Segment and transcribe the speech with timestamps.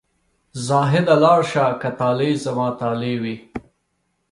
[0.67, 3.35] زاهده لاړ شه که طالع زما طالع وي.